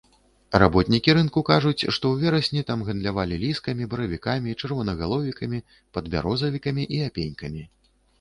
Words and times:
Работнікі 0.61 1.13
рынку 1.17 1.41
кажуць, 1.49 1.73
што 1.79 1.91
ў 1.91 2.23
верасні 2.23 2.63
там 2.69 2.79
гандлявалі 2.87 3.37
ліскамі, 3.43 3.89
баравікамі, 3.91 4.55
чырвонагаловікамі, 4.65 5.59
падбярозавікамі 5.99 6.83
і 6.97 7.03
апенькамі. 7.11 7.63